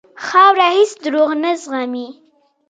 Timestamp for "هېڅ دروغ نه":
0.77-1.51